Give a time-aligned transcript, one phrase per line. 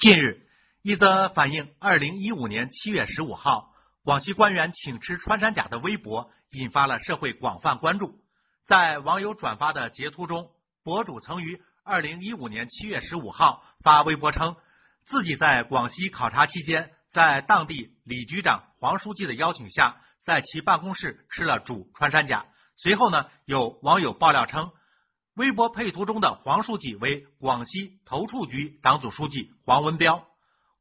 [0.00, 0.46] 近日，
[0.80, 8.18] 一则反映二零一五年七月十五号广西官员请吃穿山甲的微博，引发了社会广泛关注。
[8.64, 10.52] 在网友转发的截图中，
[10.82, 14.56] 博主曾于二零一五年七月十五号发微博称，
[15.04, 22.46] 自己在广西考察期间，在当地李局长、黄书记的邀请下，在其办公室吃了煮穿山甲。
[22.74, 24.72] 随后呢，有网友爆料称。
[25.40, 30.28] 微博配图中的黄书记为广西投畜局党组书记黄文彪。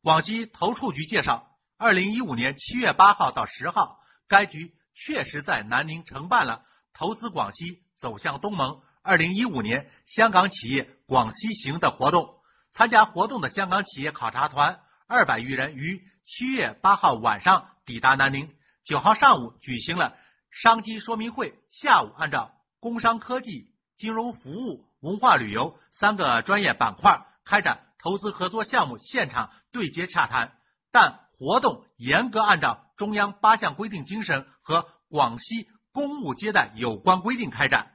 [0.01, 12.41] 广西投畜局介绍，二零一五年七月八号到十号，该局确实在南宁承办了“投资广西，走向东盟”二零一五年香港企业广西行的活动。
[12.69, 20.17] 参加活动的香港企业考察团二百余人于七月八号晚上抵达南宁，九号上午举行了
[20.51, 22.51] 商机说明会，下午按照
[22.81, 23.68] 工商科技。
[23.99, 30.53] 金融服务、文化旅游三个专业板块开展投资合作项目现场对接洽谈，
[30.89, 37.91] 但活动严格按照中央八项规定精神和广西公务接待有关规定开展。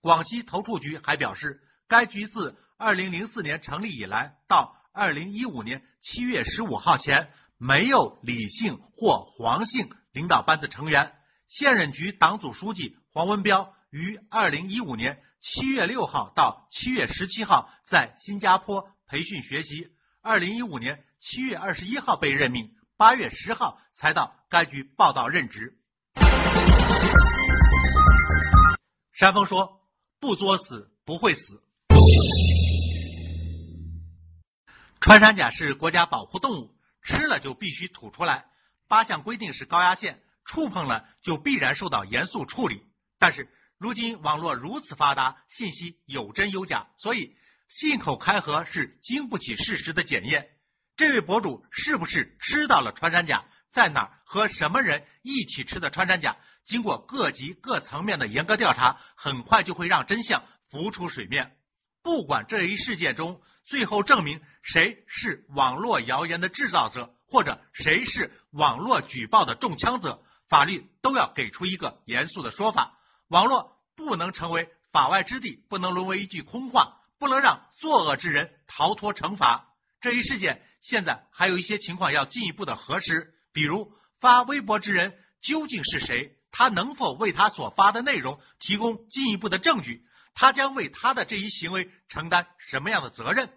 [0.00, 11.14] 广西投畜局还表示，该局自二零零四年成立以来到二零一五年七月十五号前，没有李姓或黄姓领导班子成员。
[11.46, 15.22] 现任局党组书记黄文彪于二零一五年。
[15.38, 25.78] 七月六号到七月十七号在新加坡培训学习，二零一五年七月二十一号被任命，八月十号才到该局报道任职。
[29.12, 29.86] 山峰说
[30.18, 31.62] ：“不作死不会死。”
[34.98, 38.46] 穿山甲是国家保护动物，吃了就必须吐出来，
[38.88, 42.82] 八项规定是高压线，触碰了就必然受到严肃处理。
[43.18, 43.48] 但是。
[43.78, 47.36] 如今网络如此发达，信息有真有假，所以
[47.68, 50.48] 信口开河是经不起事实的检验。
[50.96, 53.44] 这位博主是不是吃到了穿山甲？
[53.72, 56.36] 在哪儿和什么人一起吃的穿山甲？
[56.64, 61.56] 经过各级各层面的严格调查，很快就会让真相浮出水面。
[62.00, 72.98] 不管这一事件中最后证明谁是网络谣言的制造者，或者谁是网络举报的中枪者，法律都要给出一个严肃的说法。
[73.28, 73.72] 网络。
[73.96, 79.72] 不能成为法外之地，不能沦为一句空话，不能让作恶之人逃脱惩罚。
[80.00, 93.48] 这一事件现在还有一些情况要进一步的核实，比如发微博之人究竟是谁，他能否为他所发的内容提供进一步的证据，他将为他的这一行为承担什么样的责任？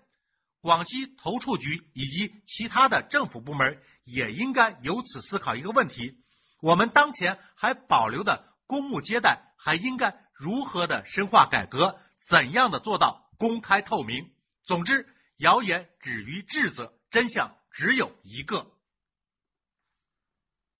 [0.61, 6.23] 广西投畜局以及其他的政府部门也应该由此思考一个问题：
[6.61, 10.23] 我们当前还保留的公务接待还应该。
[10.39, 11.99] 如何的深化改革？
[12.15, 14.29] 怎样的做到公开透明？
[14.61, 15.07] 总之，
[15.37, 18.71] 谣言止于智者，真相只有一个。